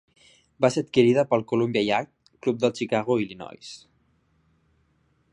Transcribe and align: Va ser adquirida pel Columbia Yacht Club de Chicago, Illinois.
Va 0.65 0.69
ser 0.75 0.81
adquirida 0.83 1.25
pel 1.33 1.43
Columbia 1.51 1.83
Yacht 1.87 2.11
Club 2.45 2.63
de 2.63 2.71
Chicago, 2.79 3.19
Illinois. 3.25 3.75